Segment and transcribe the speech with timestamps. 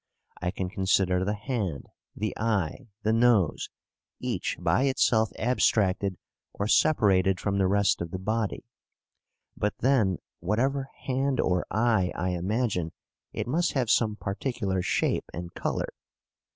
[0.41, 3.69] I can consider the hand, the eye, the nose,
[4.19, 6.17] each by itself abstracted
[6.55, 8.65] or separated from the rest of the body.
[9.55, 12.93] But, then, whatever hand or eye I imagine,
[13.31, 15.93] it must have some particular shape and colour.